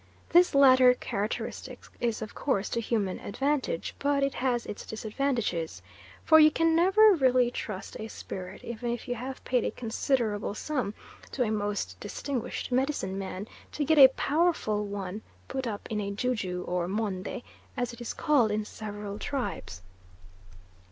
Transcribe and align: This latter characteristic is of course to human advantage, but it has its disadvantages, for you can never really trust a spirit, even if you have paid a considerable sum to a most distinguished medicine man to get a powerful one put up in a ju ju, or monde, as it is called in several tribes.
This 0.31 0.55
latter 0.55 0.95
characteristic 0.95 1.79
is 1.99 2.23
of 2.23 2.33
course 2.33 2.69
to 2.69 2.81
human 2.81 3.19
advantage, 3.19 3.93
but 3.99 4.23
it 4.23 4.33
has 4.33 4.65
its 4.65 4.83
disadvantages, 4.83 5.83
for 6.25 6.39
you 6.39 6.49
can 6.49 6.75
never 6.75 7.11
really 7.13 7.51
trust 7.51 7.95
a 7.99 8.07
spirit, 8.07 8.63
even 8.63 8.89
if 8.89 9.07
you 9.07 9.13
have 9.13 9.43
paid 9.43 9.63
a 9.63 9.69
considerable 9.69 10.55
sum 10.55 10.95
to 11.33 11.43
a 11.43 11.51
most 11.51 11.99
distinguished 11.99 12.71
medicine 12.71 13.19
man 13.19 13.47
to 13.73 13.85
get 13.85 13.99
a 13.99 14.07
powerful 14.07 14.87
one 14.87 15.21
put 15.47 15.67
up 15.67 15.87
in 15.91 16.01
a 16.01 16.09
ju 16.09 16.33
ju, 16.33 16.63
or 16.63 16.87
monde, 16.87 17.43
as 17.77 17.93
it 17.93 18.01
is 18.01 18.11
called 18.15 18.49
in 18.49 18.65
several 18.65 19.19
tribes. 19.19 19.83